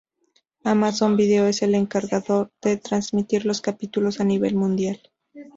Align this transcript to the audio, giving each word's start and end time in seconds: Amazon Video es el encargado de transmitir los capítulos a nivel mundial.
Amazon 0.63 1.15
Video 1.15 1.45
es 1.45 1.61
el 1.61 1.75
encargado 1.75 2.49
de 2.63 2.77
transmitir 2.77 3.45
los 3.45 3.61
capítulos 3.61 4.19
a 4.19 4.23
nivel 4.23 4.55
mundial. 4.55 4.99